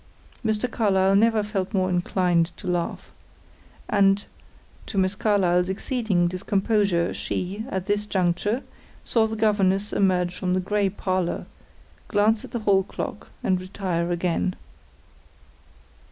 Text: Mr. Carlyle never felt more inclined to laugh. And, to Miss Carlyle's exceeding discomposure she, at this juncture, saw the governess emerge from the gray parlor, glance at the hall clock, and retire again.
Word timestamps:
Mr. 0.43 0.67
Carlyle 0.67 1.15
never 1.15 1.43
felt 1.43 1.75
more 1.75 1.87
inclined 1.87 2.47
to 2.57 2.65
laugh. 2.65 3.11
And, 3.87 4.25
to 4.87 4.97
Miss 4.97 5.13
Carlyle's 5.13 5.69
exceeding 5.69 6.27
discomposure 6.27 7.13
she, 7.13 7.65
at 7.69 7.85
this 7.85 8.07
juncture, 8.07 8.63
saw 9.03 9.27
the 9.27 9.35
governess 9.35 9.93
emerge 9.93 10.33
from 10.33 10.55
the 10.55 10.59
gray 10.59 10.89
parlor, 10.89 11.45
glance 12.07 12.43
at 12.43 12.49
the 12.49 12.61
hall 12.61 12.81
clock, 12.81 13.29
and 13.43 13.61
retire 13.61 14.11
again. 14.11 14.55